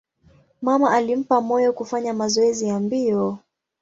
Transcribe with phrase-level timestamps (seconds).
[0.61, 3.37] Mama alimpa moyo kufanya mazoezi ya mbio.